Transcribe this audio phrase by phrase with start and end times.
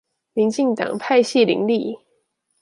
[0.33, 1.99] 民進黨派系林立